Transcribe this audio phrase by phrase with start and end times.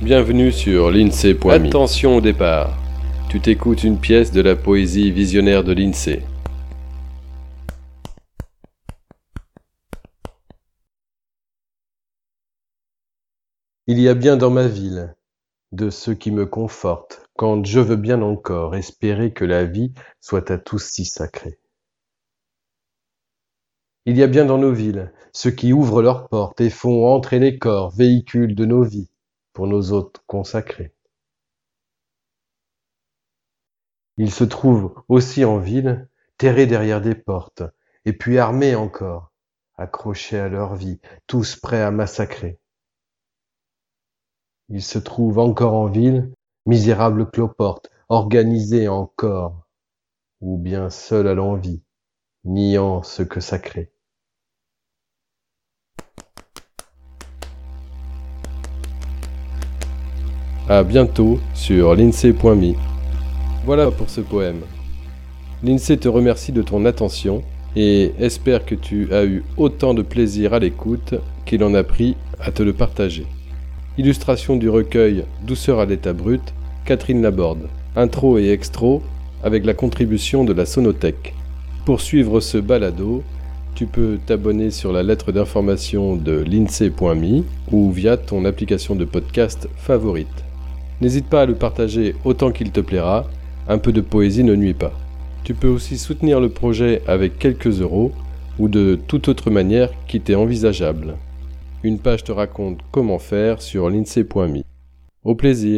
[0.00, 1.50] Bienvenue sur l'INSEE.me.
[1.50, 2.78] Attention au départ.
[3.28, 6.22] Tu t'écoutes une pièce de la poésie visionnaire de l'INSEE.
[13.88, 15.16] Il y a bien dans ma ville
[15.72, 20.52] de ceux qui me confortent quand je veux bien encore espérer que la vie soit
[20.52, 21.58] à tous si sacrée.
[24.06, 27.40] Il y a bien dans nos villes ceux qui ouvrent leurs portes et font entrer
[27.40, 29.10] les corps, véhicules de nos vies,
[29.58, 30.94] pour nos hôtes consacrés.
[34.16, 37.64] Ils se trouvent aussi en ville, terrés derrière des portes,
[38.04, 39.32] et puis armés encore,
[39.74, 42.60] accrochés à leur vie, tous prêts à massacrer.
[44.68, 46.32] Ils se trouvent encore en ville,
[46.64, 49.66] misérables cloportes, organisés encore,
[50.40, 51.82] ou bien seuls à l'envie,
[52.44, 53.92] niant ce que sacré.
[60.70, 62.74] À bientôt sur l'INSEE.me.
[63.64, 64.60] Voilà pour ce poème.
[65.64, 67.42] L'INSEE te remercie de ton attention
[67.74, 71.14] et espère que tu as eu autant de plaisir à l'écoute
[71.46, 73.24] qu'il en a pris à te le partager.
[73.96, 76.52] Illustration du recueil Douceur à l'état brut,
[76.84, 77.70] Catherine Laborde.
[77.96, 79.02] Intro et extro
[79.42, 81.32] avec la contribution de la Sonothèque.
[81.86, 83.22] Pour suivre ce balado,
[83.74, 89.66] tu peux t'abonner sur la lettre d'information de l'INSEE.me ou via ton application de podcast
[89.78, 90.44] favorite.
[91.00, 93.26] N'hésite pas à le partager autant qu'il te plaira,
[93.68, 94.92] un peu de poésie ne nuit pas.
[95.44, 98.12] Tu peux aussi soutenir le projet avec quelques euros
[98.58, 101.14] ou de toute autre manière qui t'est envisageable.
[101.84, 104.62] Une page te raconte comment faire sur l'INSEE.me.
[105.24, 105.76] Au plaisir